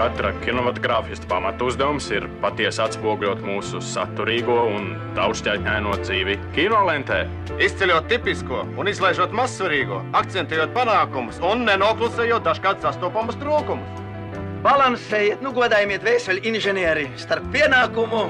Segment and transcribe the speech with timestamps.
[0.00, 7.18] Katra kinematogrāfista pamatuzdevums ir patiesi atspoguļot mūsu saturīgo un daudzšķaitņaino dzīvi kinolentē.
[7.60, 14.00] Izceļot tipisko un izlaižot mazsvarīgo, akcentējot panākumus un nenoklusējot dažkārt sastopamus trūkumus.
[14.64, 18.24] Balansējiet, nu godājiet vēseli inženieri starp pienākumu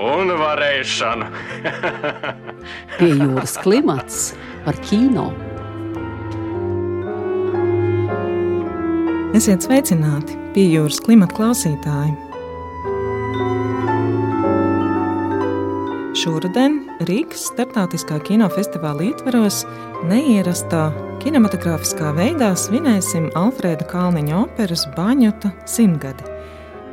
[0.00, 1.28] un varēšanu.
[2.98, 4.30] Pie jūras klimats
[4.64, 5.30] par kino.
[9.30, 12.16] Esiet sveicināti, pie jūras klimata klausītāji!
[16.18, 19.60] Šoruden Rīgas starptautiskā kinofestivāla ietvaros
[20.10, 20.88] neierastā
[21.22, 26.26] kinematogrāfiskā veidā svinēsim Alfrēda Kalniņa operas Baņota simtgadi,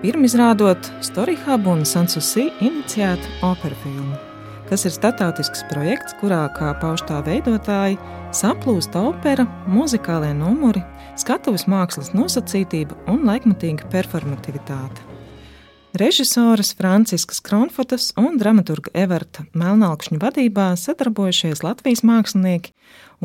[0.06, 4.14] pirmizrādot Storyhub un Sansusi iniciētu opera filmu.
[4.70, 7.98] Tas ir startautisks projekts, kurā, kā pauž tā veidotāji,
[8.36, 10.86] saplūst opera, muzikālie numuri,
[11.18, 15.04] skatuves mākslas nosacītība un laikmatīga performativitāte.
[15.98, 22.76] Režisoras Franciskas Kronfotas un dramaturga Everta Melnākšņa vadībā sadarbojušies Latvijas mākslinieki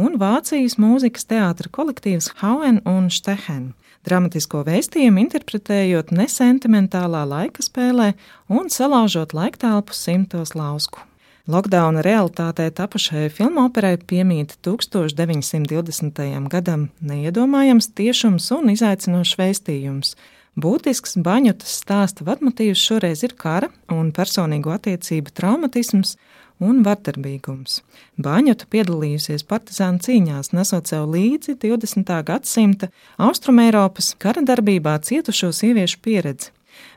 [0.01, 3.75] un Vācijas mūzikas teātra kolektīvs Hauen un Stehen.
[4.09, 8.13] Dramatisko vēstījumu interpretējot nesentimentālā laika spēlē
[8.49, 11.05] un salaužot laiktālpu simtos lausku.
[11.51, 16.21] Lockdowna realitātē tapušajai filmoperai piemīt 1920.
[16.53, 20.13] gadam neiedomājams tiešums un izaicinošs vēstījums.
[20.55, 26.15] Būtisks baņotas stāsta vadmotīvs šoreiz ir kara un personīgu attiecību traumatisms
[26.63, 27.81] un vardarbīgums.
[28.23, 32.23] Baņota piedalījusies partizānu cīņās, nesot sev līdzi 20.
[32.23, 36.55] gadsimta Austrumēropas kara darbībā cietušo sieviešu pieredzi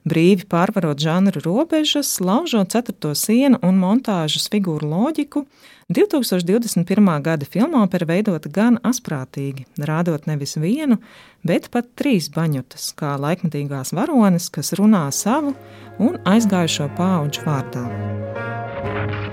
[0.07, 5.45] brīvi pārvarot žanru robežas, laužot ceturto sienu un montāžas figūru loģiku,
[5.89, 7.21] 2021.
[7.21, 10.97] gada filmopera veidota gan asprātīgi, rādot nevis vienu,
[11.45, 15.53] bet pat trīs baņotas, kā laikmatīgās varones, kas runā savu
[16.01, 19.24] un aizgājušo pauģu vārdā.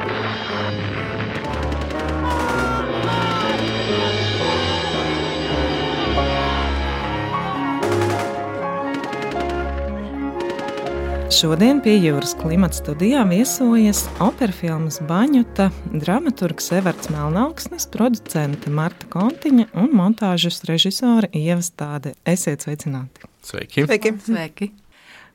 [11.42, 19.88] Šodien pie jūras klimata studijā viesojas operfilmas Baņuta, dramaturgs Everts Melnaugsnis, producente Marta Kontiņa un
[19.98, 22.12] montāžas režisore Ieva Stāde.
[22.22, 23.26] Esiet sveicināti!
[23.42, 23.88] Sveiki!
[23.88, 24.14] Sveiki.
[24.28, 24.70] Sveiki.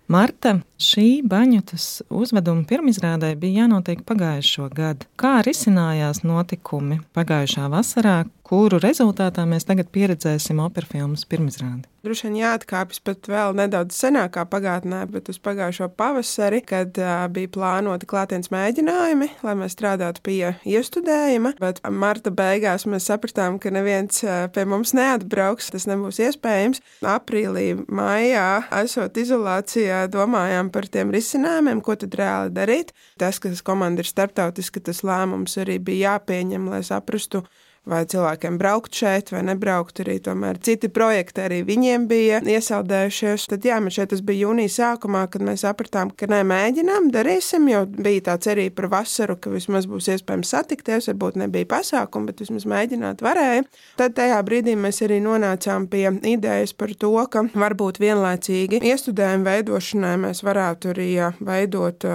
[0.07, 5.09] Marta, šī baņutas uzveduma pirmizrādē bija jānotiek pagājušo gadu.
[5.19, 11.85] Kā risinājās notikumi pagājušā vasarā, kuru rezultātā mēs tagad pieredzēsim operfilmas pirmizrādi?
[12.07, 17.51] Droši vien jāatkāpjas pat vēl nedaudz senākā pagātnē, bet uz pagājušo pavasari, kad uh, bija
[17.51, 21.55] plānoti klātienes mēģinājumi, lai mēs strādātu pie iestudējuma.
[21.59, 26.79] Bet marta beigās mēs sapratām, ka neviens uh, pie mums neatbrauks, tas nebūs iespējams.
[27.17, 28.47] Aprīlī, maijā,
[28.79, 32.95] esot izolācijā, domājām par tiem risinājumiem, ko tad reāli darīt.
[33.19, 37.43] Tas, ka tas komanda ir starptautiski, tas lēmums arī bija jāpieņem, lai saprastu,
[37.87, 40.01] vai cilvēkiem braukt šeit vai nebraukt.
[40.03, 43.47] Arī tomēr citi projekti arī viņiem bija iesaldējušies.
[43.51, 47.67] Tad jā, man šeit tas bija jūnija sākumā, kad mēs sapratām, ka nē, mēģinām, darīsim,
[47.71, 52.43] jo bija tā cerība par vasaru, ka vismaz būs iespējams satikties, varbūt nebija pasākumu, bet
[52.43, 53.65] vismaz mēģināt varēja.
[53.99, 60.15] Tad tajā brīdī mēs arī nonācām pie idejas par to, ka varbūt vienlaicīgi iestudējumu veidošanai
[60.27, 61.09] mēs varētu arī
[61.43, 62.05] veidot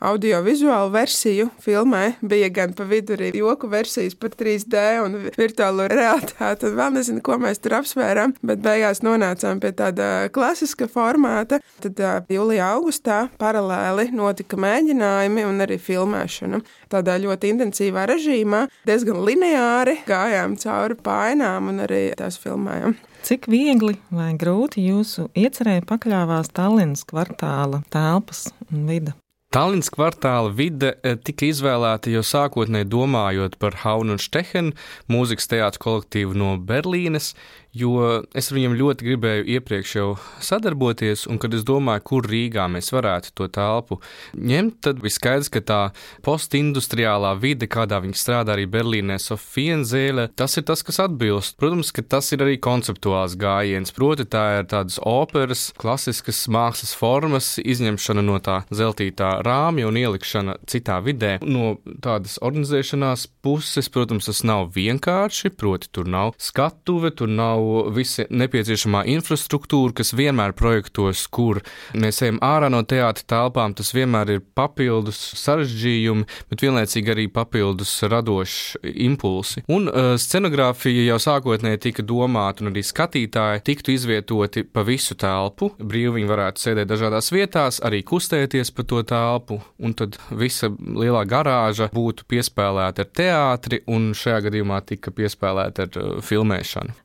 [0.00, 2.14] audiovizuālu versiju filmai.
[2.22, 6.70] Bija gan pa vidu arī joku versijas par 3D un virtuālo realitāti.
[6.76, 11.60] Vēl nezinu, ko mēs tur apsvērām, bet beigās nonācām pie tāda klasiska formāta.
[11.82, 12.00] Tad
[12.32, 16.62] jūlijā, augustā paralēli notika mēģinājumi un arī filmēšana.
[16.92, 22.96] Tādā ļoti intensīvā režīmā, diezgan lineāri gājām cauri painām un arī tās filmējām.
[23.26, 29.16] Cik viegli vai grūti jūsu iecerēja pakļāvās Tallinas kvartāla telpas un vide?
[29.56, 30.90] Tallinas kvartāla vide
[31.24, 34.74] tika izvēlēta jau sākotnēji domājot par Haunu un Stehenu,
[35.08, 37.30] mūzikas teātru kolektīvu no Berlīnes,
[37.76, 40.08] jo es ar viņiem ļoti gribēju iepriekš jau
[40.42, 43.98] sadarboties, un kad es domāju, kur Rīgā mēs varētu to telpu
[44.36, 45.80] ņemt, tad bija skaidrs, ka tā
[46.26, 51.56] postindustriālā vide, kādā viņi strādā arī Berlīnē, Sofienzēle, tas ir tas, kas atbilst.
[51.60, 57.54] Protams, ka tas ir arī konceptuāls gājiens, proti tā ir tādas operas, klasiskas mākslas formas,
[57.62, 61.36] izņemšana no tā zeltītā rāmja un ielikšana citā vidē.
[61.44, 68.26] No tādas organizēšanās puses, protams, tas nav vienkārši, proti, tur nav skatuve, tur nav visa
[68.30, 71.62] nepieciešamā infrastruktūra, kas vienmēr projektos, kur
[71.96, 77.92] mēs ejam ārā no teātra telpām, tas vienmēr ir papildus sarežģījumi, bet vienlaicīgi arī papildus
[78.06, 79.64] radoši impulsi.
[79.72, 85.72] Un uh, scenogrāfija jau sākotnēji tika domāta, un arī skatītāji tiktu izvietoti pa visu telpu.
[85.78, 91.24] Brīvi viņi varētu sēdēt dažādās vietās, arī kustēties pa to telpu, un tad visa lielā
[91.28, 96.96] garāža būtu piespēlēta ar teātri, un šajā gadījumā tika piespēlēta ar uh, filmēšanu.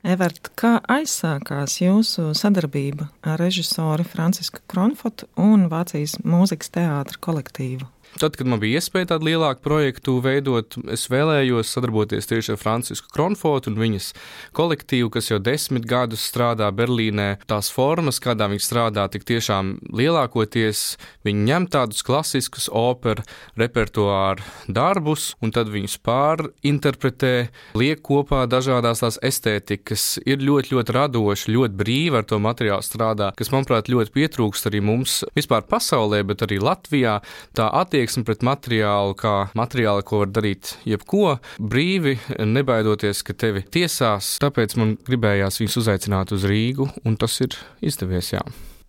[0.42, 7.86] Evert, kā aizsākās jūsu sadarbība ar režisoru Francisku Kronfotu un Vācijas mūzikas teātra kolektīvu?
[8.20, 13.08] Tad, kad man bija iespēja tādu lielāku projektu veidot, es vēlējos sadarboties tieši ar Francisku
[13.14, 14.10] Kronfortu un viņas
[14.58, 17.30] kolektīvu, kas jau desmit gadus strādā Berlīnē.
[17.48, 20.82] Tās formas, kādā viņi strādā, tik tiešām lielākoties
[21.24, 23.24] viņi ņem tādus klasiskus operu
[23.60, 27.34] repertuāru darbus, un tad viņus pārinterpretē,
[27.80, 33.32] liek kopā dažādās tās estētikas, ir ļoti, ļoti radoši, ļoti brīvi ar to materiālu strādā,
[33.40, 37.22] kas, manuprāt, ļoti pietrūkst arī mums vispār pasaulē, bet arī Latvijā.
[37.56, 43.62] Tā attieksme attieksme pret materiālu, kā materiālu, ko var darīt jebko, brīvi, nebaidoties, ka tevi
[43.62, 44.40] tiesās.
[44.42, 47.54] Tāpēc man gribējās viņus uzaicināt uz Rīgu, un tas ir
[47.86, 48.32] izdevies.
[48.34, 48.42] Jā.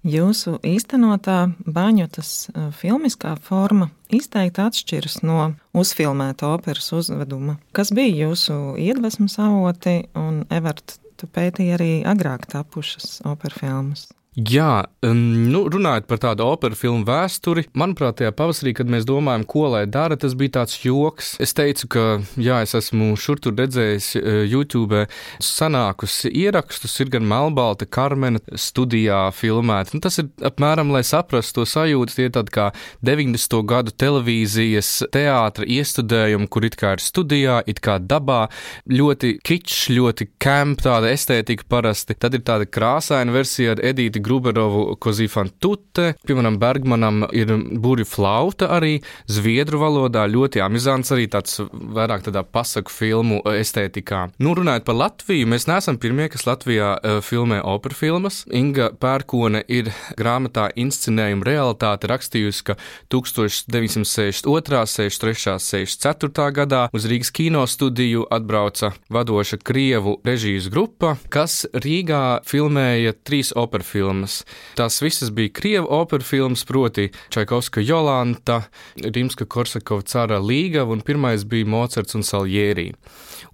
[0.09, 2.32] Jūsu īstenotā baņotas
[2.81, 7.59] filmiskā forma izteikti atšķiras no uzfilmēta operas uzveduma.
[7.76, 14.09] Kas bija jūsu iedvesmas avoti, un Everta, tu pētīji arī agrāk tapušas operas filmas?
[14.32, 19.67] Jā, nu, runājot par tādu operu filmu vēsturi, manuprāt, tajā pavasarī, kad mēs domājam, ko
[19.75, 21.34] lai dara, tas bija tāds joks.
[21.37, 22.05] Es teicu, ka,
[22.40, 25.02] jā, es esmu šur tur redzējis e, YouTube
[25.37, 29.99] sanākus ierakstus, ir gan Melbalta, Karmena studijā filmēti.
[29.99, 32.70] Nu, tas ir apmēram, lai saprastu to sajūtu, tie ir tādi kā
[33.05, 33.58] 90.
[33.69, 38.46] gadu televīzijas teātra iestudējumi, kur it kā ir studijā, it kā dabā,
[38.88, 42.17] ļoti kičs, ļoti camp, tāda estētika parasti.
[42.17, 47.50] Tad ir tāda krāsaina versija ar Edīti Gruberovu Kozifantute, piemēram, Bergmanam ir
[47.82, 48.98] burju flauta arī
[49.30, 54.24] zviedru valodā, ļoti amizants arī tāds vairāk tādā pasaku filmu estētikā.
[54.42, 58.42] Nu, runājot par Latviju, mēs neesam pirmie, kas Latvijā uh, filmē opera filmas.
[58.52, 62.78] Inga Pērkone ir grāmatā Inscenējuma realitāte rakstījusi, ka
[63.12, 72.42] 1962, 63, 64 gadā uz Rīgas kino studiju atbrauca vadoša Krievu režijas grupa, kas Rīgā
[72.48, 74.44] filmēja trīs opera filmas filmas.
[74.76, 78.62] Tās visas bija krievu operu filmas, proti Čaikovska Jolanta,
[78.97, 82.93] Rimska Korsakova Cara Līgava un pirmais bija Mocards un Saljērī.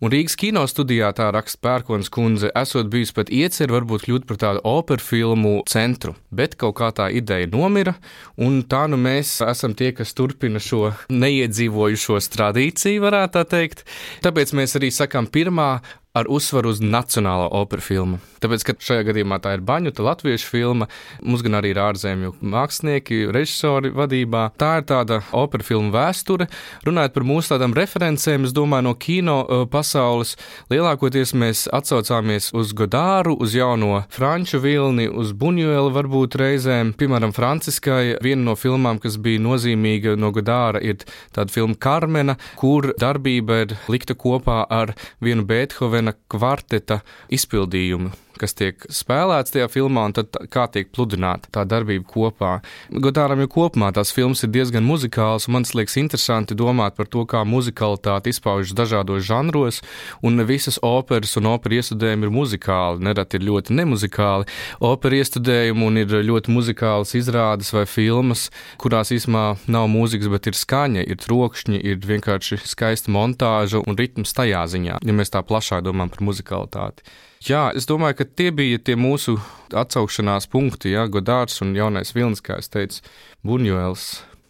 [0.01, 4.39] Un Rīgas kino studijā tā raksta Pērkons kundze, esot bijusi pat iecer varbūt kļūt par
[4.39, 7.97] tādu operu filmu centru, bet kaut kā tā ideja nomira,
[8.37, 13.85] un tā nu mēs esam tie, kas turpina šo neiedzīvojušos tradīciju, varētu tā teikt.
[14.23, 15.81] Tāpēc mēs arī sakām pirmā
[16.19, 18.19] ar uzsvaru uz nacionālo operu filmu.
[18.43, 20.87] Tāpēc, ka šajā gadījumā tā ir baņuta latviešu filma,
[21.27, 24.45] mums gan arī ir ārzemju mākslinieki, režisori vadībā.
[24.61, 26.47] Tā ir tāda opera filmu vēsture.
[26.87, 30.37] Runājot par mūsu tādām referencēm, es domāju, no kino uh, pasaules
[30.71, 36.95] lielākoties mēs atsaucāmies uz Godāru, uz jauno franču vilni, uz Buņuelu varbūt reizēm.
[36.99, 41.03] Piemēram, Franciskai viena no filmām, kas bija nozīmīga no Godāra, ir
[41.35, 44.95] tāda filma Karmena, kur darbība ir likta kopā ar
[45.25, 51.65] vienu Beethovenu kvarteta izpildījumu kas tiek spēlēts tajā filmā, un tad kā tiek pludināta tā
[51.69, 52.53] darbība kopā.
[52.91, 57.25] Godāram jau kopumā tās filmas ir diezgan muzikālas, un man liekas interesanti domāt par to,
[57.29, 59.83] kā muzikalitāte izpaužas dažādos žanros,
[60.23, 64.49] un ne visas operas un opera iestudējumi ir muzikāli, nereti ir ļoti nemuzikāli.
[64.85, 68.49] Opera iestudējumi un ir ļoti muzikālas izrādes vai filmas,
[68.81, 74.35] kurās īsumā nav mūzikas, bet ir skaņa, ir trokšņi, ir vienkārši skaista montāža un ritms
[74.37, 77.07] tajā ziņā, ja mēs tā plašāk domājam par muzikalitāti.
[77.47, 79.37] Jā, es domāju, ka tie bija tie mūsu
[79.71, 83.05] atsaukšanās punkti, Jā, Godārs un jaunais Vilnis, kā es teicu,
[83.47, 84.09] Buņuēls.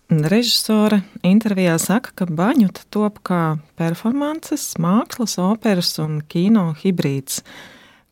[0.09, 7.43] Režisore intervijā saka, ka baņuta top kā performances, mākslas, operas un kino hibrīds.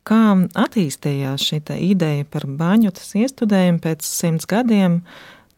[0.05, 5.01] Kā attīstījās šī ideja par baņutas iestudējumu pēc simts gadiem,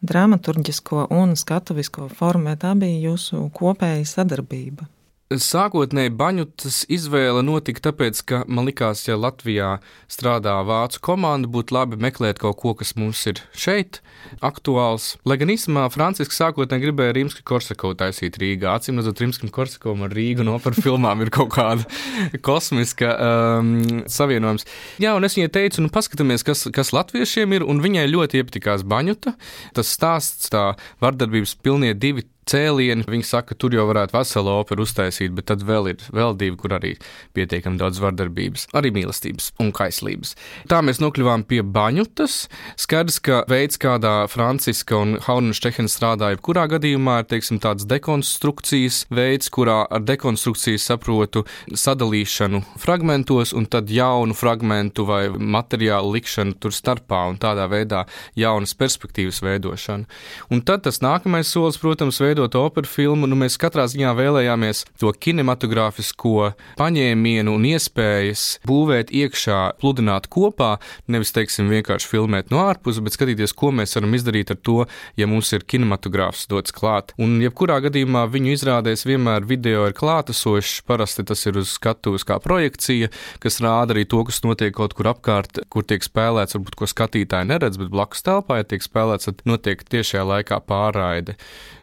[0.00, 4.88] dramaturgisko un skatuvisko formu, vai tā bija jūsu kopēja sadarbība?
[5.30, 9.68] Sākotnēji baņutas izvēle notika tāpēc, ka man likās, ja Latvijā
[10.10, 14.00] strādā vācu komanda, būtu labi meklēt kaut ko, kas mums ir šeit
[14.42, 15.12] aktuāls.
[15.22, 18.72] Lai gan īstenībā Francisks sākotnēji gribēja Rimska Korsakovu taisīt Rīgā.
[18.74, 21.86] Acīm redzot, Rimskam Korsakovam ar Rīgu no par filmām ir kaut kāda
[22.50, 24.66] kosmiska um, savienojums.
[24.98, 28.82] Jā, un es viņai teicu, nu paskatāmies, kas, kas latviešiem ir, un viņai ļoti iepatikās
[28.82, 29.36] baņuta.
[29.78, 33.06] Tas stāsts, tā vardarbības pilnie divi cēlieni.
[33.10, 36.56] Viņi saka, ka tur jau varētu veselu operu uztaisīt, bet tad vēl ir vēl divi,
[36.60, 36.94] kur arī
[37.36, 40.34] pietiekami daudz vardarbības, arī mīlestības un kaislības.
[40.70, 42.36] Tā mēs nokļuvām pie baņutas.
[42.80, 49.50] Skaidrs, ka veids, kādā Franciska un Haunenštehena strādāja, jebkurā gadījumā ir teiksim, tāds dekonstrukcijas veids,
[49.52, 57.22] kurā ar dekonstrukciju saprotu sadalīšanu fragmentos un tad jaunu fragmentu vai materiālu likšanu tur starpā
[57.30, 58.04] un tādā veidā
[58.38, 60.08] jaunas perspektīvas veidošanu.
[60.50, 64.84] Un tad tas nākamais solis, protams, veidot veidot operu filmu, nu mēs katrā ziņā vēlējāmies
[65.00, 70.78] to kinematogrāfisko paņēmienu un iespējas būvēt iekšā, pludināt kopā,
[71.10, 74.78] nevis, teiksim, vienkārši filmēt no ārpuses, bet skatīties, ko mēs varam izdarīt ar to,
[75.20, 77.12] ja mums ir kinematogrāfs dots klāt.
[77.20, 82.40] Un, jebkurā gadījumā, viņu izrādēs vienmēr video ir klātesošs, parasti tas ir uz skatuves kā
[82.40, 83.10] projekcija,
[83.42, 87.52] kas rāda arī to, kas notiek kaut kur apkārt, kur tiek spēlēts, varbūt ko skatītāji
[87.52, 91.36] neredz, bet blakus telpā, ja tiek spēlēts, tad notiek tiešajā laikā pārraide.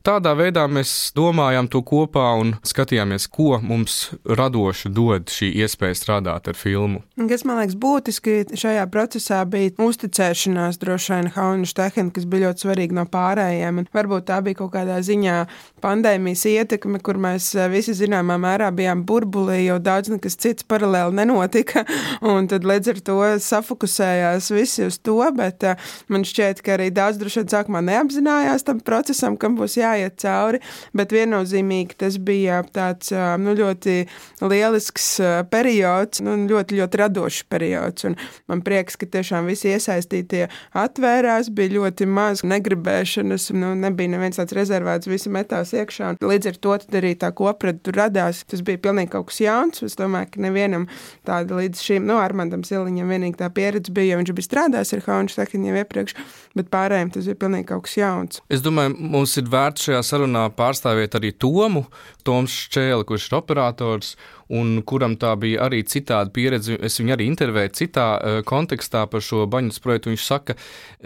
[0.08, 6.50] Tādā veidā mēs domājām to kopā un skatījāmies, ko mums radoši dod šī iespēja strādāt
[6.52, 7.02] ar filmu.
[7.30, 12.66] Kas man liekas būtiski šajā procesā bija uzticēšanās droši vien Haunus Tehnika, kas bija ļoti
[12.66, 13.82] svarīga no pārējiem.
[13.82, 15.38] Un varbūt tā bija kaut kādā ziņā
[15.84, 21.18] pandēmijas ietekme, kur mēs eh, visi zināmā mērā bijām burbulī, jo daudz nekas cits paralēli
[21.22, 21.86] nenotika.
[22.34, 23.18] Un tad līdz ar to
[23.48, 28.68] safokusējās visi uz to, bet eh, man šķiet, ka arī daudz droši vien sākumā neapzinājās
[28.68, 30.62] tam procesam, kam būs jāiet cauri,
[30.98, 33.98] bet viennozīmīgi tas bija tāds nu, ļoti
[34.44, 35.10] lielisks
[35.52, 38.08] periods, nu, ļoti, ļoti radošs periods.
[38.08, 38.18] Un
[38.52, 40.46] man prieks, ka tiešām visi iesaistītie
[40.78, 46.16] atvērās, bija ļoti maz negribēšanas, nu, nebija neviens tāds rezervēts, visi metās iekšā.
[46.24, 48.44] Līdz ar to arī tā kopreda tur radās.
[48.48, 49.84] Tas bija pilnīgi kaut kas jauns.
[49.86, 50.88] Es domāju, ka nevienam
[51.28, 55.06] tāda līdz šim, nu, Armandam Siliņam vienīgi tā pieredze bija, jo viņš bija strādājis ar
[55.28, 56.16] Stekiņu jau iepriekš,
[56.58, 58.42] bet pārējiem tas bija pilnīgi kaut kas jauns.
[58.54, 60.17] Es domāju, mums ir vērts šajā sarunā
[60.58, 61.86] pārstāvēt arī Tomu,
[62.24, 64.16] Toms Šķēli, kurš ir operators
[64.50, 66.78] un kuram tā bija arī citāda pieredze.
[66.84, 70.12] Es viņu arī intervēju citā uh, kontekstā par šo baņas projektu.
[70.14, 70.56] Viņš saka,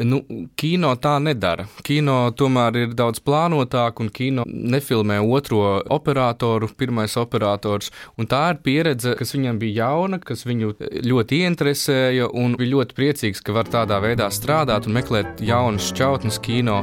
[0.06, 0.22] nu,
[0.60, 1.68] kino tā nedara.
[1.88, 7.91] Kino tomēr ir daudz plānotāk, un kino nefilmē otro operatoru, pirmais operators.
[8.18, 10.75] Un tā ir pieredze, kas viņam bija jauna, kas viņu
[11.08, 16.41] ļoti ieinteresēja, un bija ļoti priecīgs, ka var tādā veidā strādāt un meklēt jaunas šķautnes
[16.46, 16.82] kino.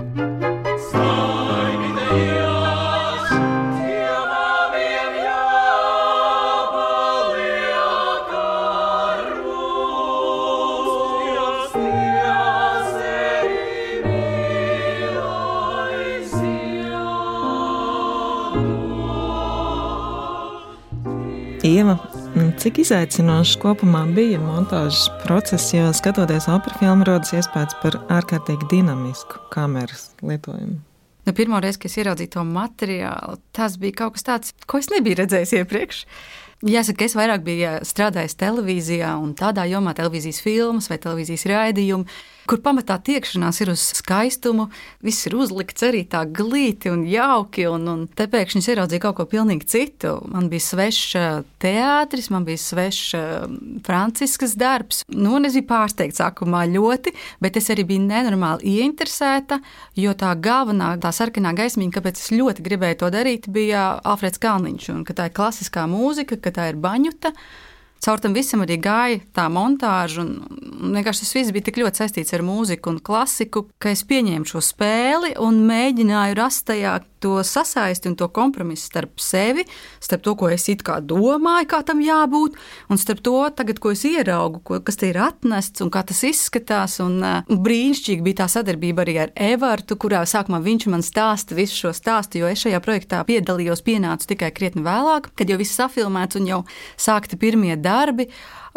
[21.69, 21.99] Ieva,
[22.57, 29.43] cik izaicinošs kopumā bija montāžas process, jo skatoties opera filmu, rodas iespējas par ārkārtīgi dinamisku
[29.53, 30.79] kameras lietojumu?
[31.29, 34.89] Nu, pirmo reizi, kad es ieraudzīju to materiālu, tas bija kaut kas tāds, ko es
[34.95, 36.01] nebiju redzējis iepriekš.
[36.73, 42.09] Jāsaka, es vairāk biju strādājis televīzijā un tādā jomā, televīzijas filmas vai televīzijas raidījumi
[42.49, 44.69] kur pamatā tiekšanās ir uz skaistumu,
[45.05, 49.19] viss ir uzlikts arī tā glīti un jauki, un, un te pēkšņi es ieraudzīju kaut
[49.19, 50.15] ko pilnīgi citu.
[50.33, 53.13] Man bija svešs teātris, man bija svešs
[53.87, 57.15] franciskas darbs, nu, un es biju pārsteigts sākumā ļoti,
[57.45, 59.61] bet es arī biju nenormāli ieinteresēta,
[59.99, 64.93] jo tā galvenā, tā sarkanā gaismiņa, kāpēc es ļoti gribēju to darīt, bija Alfreds Kalniņš,
[64.97, 67.35] un ka tā ir klasiskā mūzika, ka tā ir baņuta.
[68.05, 70.59] Caur tam visam arī gāja tā montāža, un,
[70.95, 74.63] vienkārši tas viss bija tik ļoti saistīts ar mūziku un klasiku, ka es pieņēmu šo
[74.63, 79.65] spēli un mēģināju rast tajā to sasaisti un to kompromisu starp sevi,
[80.01, 82.59] starp to, ko es it kā domāju, kā tam jābūt,
[82.91, 86.23] un starp to, tagad, ko es ieraugu, ko, kas te ir atnests un kā tas
[86.29, 86.99] izskatās.
[87.05, 91.85] Un, uh, brīnišķīgi bija tā sadarbība arī ar Evartu, kurā sākumā viņš man stāsta visu
[91.85, 96.39] šo stāstu, jo es šajā projektā piedalījos, pienācu tikai krietni vēlāk, kad jau viss safilmēts
[96.41, 96.63] un jau
[96.97, 98.29] sākti pirmie darbi.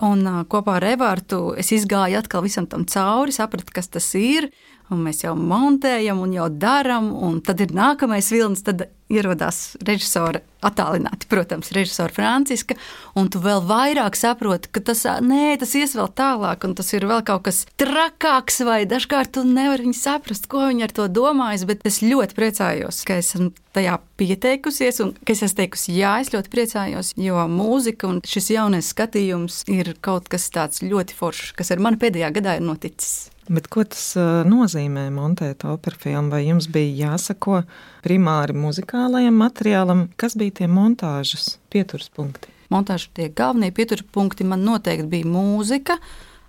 [0.02, 4.50] Un uh, kopā ar Evārtu es izgāju atkal visam tam cauri, sapratu, kas tas ir.
[4.92, 8.64] Un mēs jau montējam, un jau darām, un tad ir nākamais vilnis.
[8.68, 12.78] Tad ierodās režisora attālināti, protams, režisora Franciska,
[13.18, 17.08] un tu vēl vairāk saproti, ka tas, nē, tas ies vēl tālāk, un tas ir
[17.10, 21.84] vēl kaut kas trakāks, vai dažkārt tu nevari saprast, ko viņi ar to domājas, bet
[21.88, 26.54] es ļoti priecājos, ka esmu tajā pieteikusies, un ka es esmu teikusi, jā, es ļoti
[26.54, 31.84] priecājos, jo mūzika un šis jaunais skatījums ir kaut kas tāds ļoti foršs, kas ar
[31.84, 33.31] mani pēdējā gadā ir noticis.
[33.50, 34.14] Bet ko tas
[34.46, 36.30] nozīmē montēt operu filmu?
[36.36, 37.64] Vai jums bija jāsako
[38.06, 40.06] primāri muzikālajam materiālam?
[40.20, 42.54] Kas bija tie montāžas pieturspunkti?
[42.72, 45.98] Montāžas tie galvenie pieturpunkti man noteikti bija mūzika,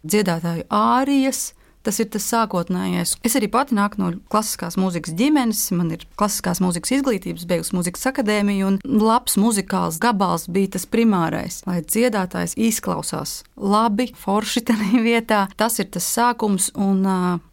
[0.05, 3.17] dziedātāju ārijas, Tas ir tas sākotnējais.
[3.27, 8.07] Es arī pati nāku no klasiskās mūzikas ģimenes, man ir klasiskās mūzikas izglītības, beigusi mūzikas
[8.13, 15.41] akadēmiju, un labs muzikāls gabals bija tas primārais, lai dziedātājs izklausās labi, forši tajā vietā.
[15.59, 17.03] Tas ir tas sākums, un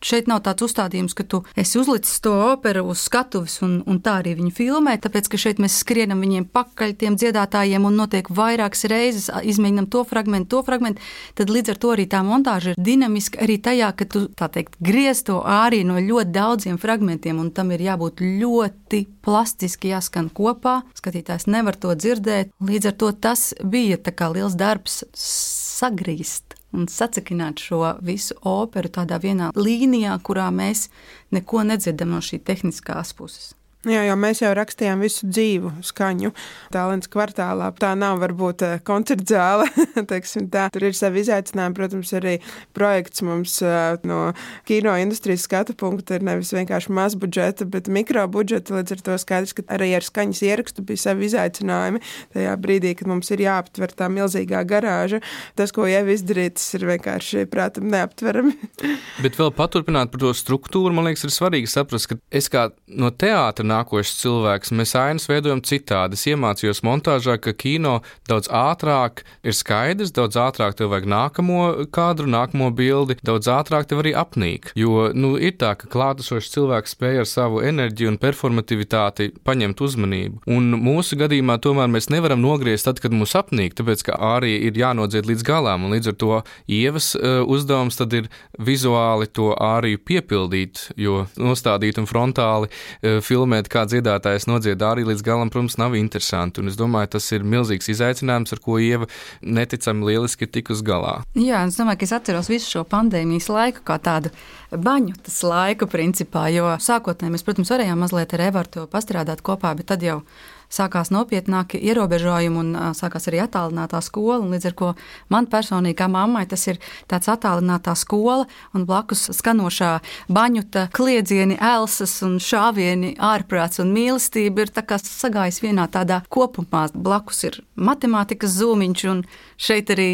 [0.05, 4.19] šeit nav tāds uzstādījums, ka tu esi uzlicis to operu uz skatuves, un, un tā
[4.21, 8.85] arī viņi filmē, tāpēc ka šeit mēs skrienam viņiem pakaļ tiem dziedātājiem un notiek vairākas
[8.91, 11.01] reizes, izmēģinam to fragment, to fragment,
[11.37, 14.77] tad līdz ar to arī tā montāža ir dinamiska arī tajā, ka tu tu teikt,
[14.83, 20.81] griez to ārī no ļoti daudziem fragmentiem, un tam ir jābūt ļoti plastiski jāskan kopā.
[20.99, 22.53] Skatītājs nevar to dzirdēt.
[22.59, 23.99] Līdz ar to tas bija
[24.35, 30.89] liels darbs sagrīzt un sacekināt šo visu operu tādā vienā līnijā, kurā mēs
[31.33, 33.53] neko nedzirdam no šī tehniskās puses.
[33.87, 36.33] Jā, jo mēs jau rakstījām visu dzīvu skaņu.
[36.75, 39.69] Tālens kvartālā tā nav varbūt eh, koncerta zāle.
[40.75, 41.77] Tur ir savi izaicinājumi.
[41.77, 42.33] Protams, arī
[42.75, 44.33] projekts mums eh, no
[44.67, 48.75] kino industrijas skatu punkta ir nevis vienkārši maz budžeta, bet mikro budžeta.
[48.81, 52.03] Līdz ar to skaidrs, ka arī ar skaņas ierakstu bija savi izaicinājumi.
[52.35, 55.21] Tajā brīdī, kad mums ir jāaptver tā milzīgā garāža,
[55.55, 58.59] tas, ko jau izdarīt, tas ir vienkārši, prātam, neaptverami.
[59.23, 62.67] bet vēl paturpināt par to struktūru, man liekas, ir svarīgi saprast, ka es kā
[62.99, 64.73] no teātra nākošs cilvēks.
[64.75, 66.17] Mēs ainas veidojam citādi.
[66.19, 67.99] Es iemācījos montāžā, ka kino
[68.29, 71.61] daudz ātrāk ir skaidrs, daudz ātrāk tev vajag nākamo
[71.95, 74.73] kadru, nākamo bildi, daudz ātrāk tev arī apnīk.
[74.79, 80.43] Jo nu, ir tā, ka klātesošs cilvēks spēj ar savu enerģiju un performativitāti paņemt uzmanību.
[80.49, 84.77] Un mūsu gadījumā tomēr mēs nevaram nogriezt tad, kad mūs apnīk, tāpēc ka arī ir
[84.79, 90.01] jānodzied līdz galam, un līdz ar to ievas uh, uzdevums tad ir vizuāli to āriju
[90.09, 95.77] piepildīt, jo nostādīt un frontāli uh, filmēt ietekmēt, kā dziedātājs nodzied arī līdz galam, protams,
[95.77, 96.61] nav interesanti.
[96.61, 99.07] Un es domāju, tas ir milzīgs izaicinājums, ar ko Ieva
[99.41, 101.23] neticami lieliski ir tikus galā.
[101.35, 104.31] Jā, es domāju, ka es atceros visu šo pandēmijas laiku kā tādu
[104.71, 109.89] baņu tas laiku, principā, jo sākotnēji mēs, protams, varējām mazliet ar Evertu pastrādāt kopā, bet
[109.91, 110.21] tad jau
[110.69, 114.39] sākās nopietnāki ierobežojumi un sākās arī attālinātā skola.
[114.49, 114.89] Līdz ar to
[115.33, 118.45] man personīgi, kā mammai, tas ir tāds attālinātā skola
[118.77, 119.91] un blakus skanošā
[120.29, 124.73] baņuta kliedzieni, elsas un šāvieni, ārprāts un mīlestība ir
[125.03, 126.87] sagājis vienā tādā kopumā.
[126.93, 129.25] Blakus ir matemātikas zūmiņš un
[129.57, 130.11] šeit arī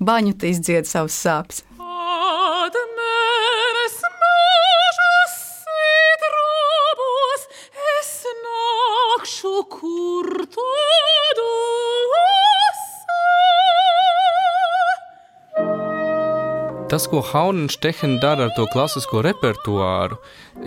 [0.00, 1.64] baņuta izdzied savus sāpes.
[17.00, 20.18] Tas, ko Haunenstechen dara ar to klasisko repertuāru,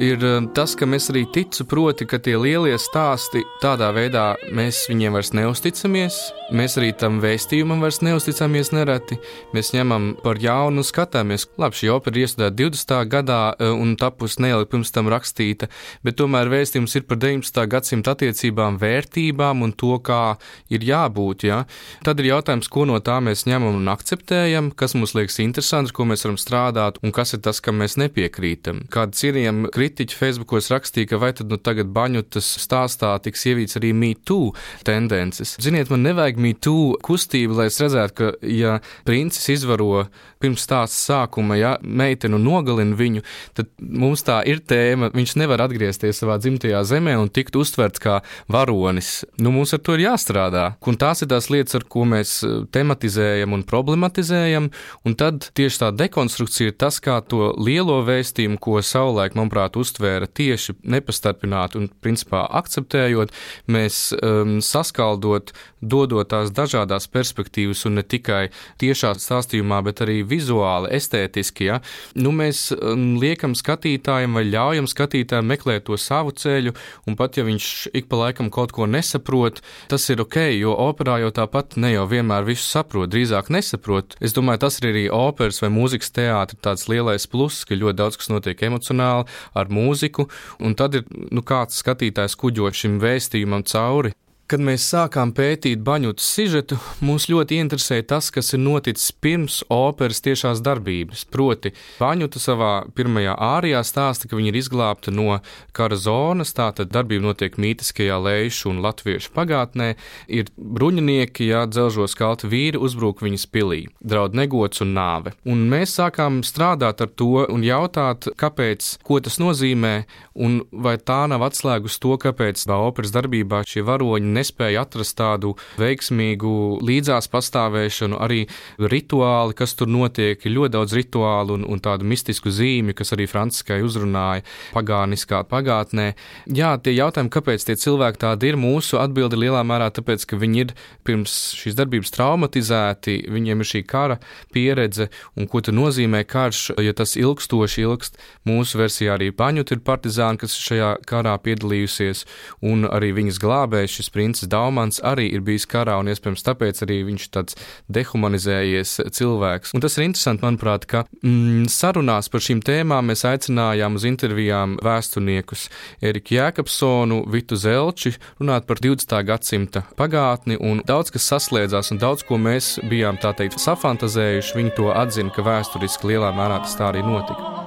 [0.02, 4.80] ir um, tas, ka mēs arī ticu, proti, ka tie lielie stāsti tādā veidā mēs
[4.90, 6.18] viņiem vairs neusticamies,
[6.54, 9.18] mēs arī tam vēstījumam vairs neusticamies nereti.
[9.56, 12.94] Mēs ņemam par jaunu, skatāmies, labi, šī opera ir iestudēta 20.
[13.12, 15.70] gadā uh, un tapus neilgi pirms tam rakstīta,
[16.06, 17.64] bet tomēr vēstījums ir par 19.
[17.74, 20.36] gadsimta attiecībām, vērtībām un to, kā
[20.74, 21.48] ir jābūt.
[21.50, 21.64] Ja?
[22.06, 26.08] Tad ir jautājums, ko no tā mēs ņemam un akceptējam, kas mums liekas interesants, ko
[26.10, 28.86] mēs varam strādāt un kas ir tas, kam mēs nepiekrītam.
[28.94, 33.94] Kāda cienījama kritiķa Facebookos rakstīja, ka vai tad nu tagad baņutas stāstā tiks ievīts arī
[33.98, 34.54] MeToo
[34.86, 35.56] tendences.
[35.64, 38.78] Ziniet, man nevajag MeToo kustību, lai es redzētu, ka ja
[39.08, 40.06] princis izvaro
[40.44, 43.24] pirms stāsta sākuma, ja meiteni nogalina viņu,
[43.56, 48.20] tad mums tā ir tēma, viņš nevar atgriezties savā dzimtajā zemē un tikt uztverts kā
[48.52, 49.24] varonis.
[49.40, 50.66] Nu, mums ar to ir jāstrādā.
[50.90, 54.70] Un tās ir tās lietas, ar ko mēs eh, tematizējam un problematizējam,
[55.08, 60.28] un tad tieši tā dekonstrukcija ir tas, kā to lielo vēstījumu, ko savulaik, manuprāt, uztvēra
[60.28, 63.32] tieši nepastarpināti un principā akceptējot,
[63.72, 65.54] mēs um, saskaldot
[65.90, 68.48] dodot tās dažādas perspektīvas, un ne tikai
[68.82, 71.70] tiešā stāstījumā, bet arī vizuāli, estētiski.
[71.70, 71.80] Ja?
[72.16, 76.74] Nu, mēs um, liekam skatītājiem vai ļaujam skatītājiem meklēt to savu ceļu,
[77.08, 81.20] un pat ja viņš ik pa laikam kaut ko nesaprot, tas ir ok, jo operā
[81.24, 84.18] jau tāpat ne jau vienmēr visu saprot, drīzāk nesaprot.
[84.24, 88.20] Es domāju, tas ir arī operas vai mūzikas teātris tāds lielais pluss, ka ļoti daudz
[88.20, 89.28] kas notiek emocionāli
[89.60, 90.30] ar mūziku,
[90.64, 94.14] un tad ir nu, kāds skatītājs kuģo šim vēstījumam cauri.
[94.54, 100.20] Kad mēs sākām pētīt baņotas sižetu, mūs ļoti interesēja tas, kas ir noticis pirms operas
[100.22, 101.24] tiešās darbības.
[101.34, 105.40] Proti, baņota savā pirmajā ārijā stāsta, ka viņa ir izglābta no
[105.74, 109.88] kara zonas, tātad darbība notiek mītiskajā leišu un latviešu pagātnē,
[110.30, 115.34] ir bruņinieki, jā, dzelžos kalti vīri uzbruk viņas pilī, draud negods un nāve.
[115.50, 119.96] Un mēs sākām strādāt ar to un jautāt, kāpēc, ko tas nozīmē,
[120.38, 126.84] un vai tā nav atslēgus to, kāpēc operas darbībā šie varoņi nespēja atrast tādu veiksmīgu
[126.84, 128.44] līdzās pastāvēšanu, arī
[128.78, 133.82] rituāli, kas tur notiek, ļoti daudz rituālu un, un tādu mistisku zīmju, kas arī Franciskai
[133.86, 134.44] uzrunāja
[134.76, 136.12] pagāniskā pagātnē.
[136.52, 140.64] Jā, tie jautājumi, kāpēc tie cilvēki tādi ir, mūsu atbildi lielā mērā tāpēc, ka viņi
[140.66, 140.76] ir
[141.08, 144.20] pirms šīs darbības traumatizēti, viņiem ir šī kara
[144.54, 148.20] pieredze un ko tas nozīmē karš, ja tas ilgstoši ilgst.
[148.48, 152.26] Mūsu versijā arī paņut ir partizāni, kas šajā karā piedalījusies,
[152.66, 157.02] un arī viņas glābējs, šis princis Daumans arī ir bijis karā, un iespējams tāpēc arī
[157.10, 157.58] viņš tāds
[157.92, 159.74] dehumanizējies cilvēks.
[159.76, 164.78] Un tas ir interesanti, manuprāt, ka mm, sarunās par šīm tēmām mēs aicinājām uz intervijām
[164.84, 165.68] vēsturniekus
[166.04, 169.18] Eriku Jēkabsonu, Vitu Zelči, runāt par 20.
[169.28, 174.78] gadsimta pagātni, un daudz kas saslēdzās, un daudz ko mēs bijām tā teikt safantazējuši, viņi
[174.80, 177.63] to atzina, ka vēsturiski lielā mērā tas tā arī notika.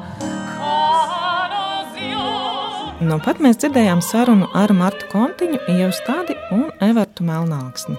[2.97, 7.93] Nu pat mēs dzirdējām sarunu ar Martu Kontiņu, Ievu Stadi un Evertu Melnāksni.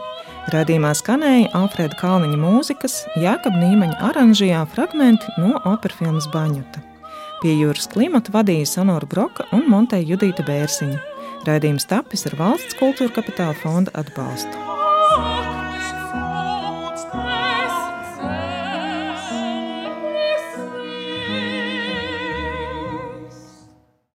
[0.50, 6.82] Radījumā skanēja Alfrēda Kalniņa mūzikas, Jākab Nīmaņa oranžijā fragmenti no operfilmas Baņuta.
[7.44, 10.98] Pie jūras klimata vadīja Sonora Broka un Monteja Judīta Bērsiņa.
[11.46, 14.67] Raidījums tapis ar valsts kultūra kapitāla fonda atbalstu.